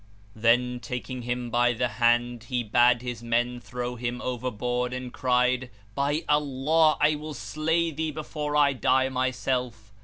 Then 0.35 0.79
taking 0.79 1.21
him 1.21 1.51
by 1.51 1.73
the 1.73 1.87
hand 2.01 2.45
he 2.45 2.63
bade 2.63 3.03
his 3.03 3.21
men 3.21 3.59
throw 3.59 3.97
him 3.97 4.19
overboard 4.19 4.93
and 4.93 5.13
cried, 5.13 5.69
"By 5.93 6.23
Allah 6.27 6.97
I 6.99 7.13
will 7.13 7.35
slay 7.35 7.91
thee 7.91 8.09
before 8.09 8.55
I 8.55 8.73
die 8.73 9.09
myself!" 9.09 9.93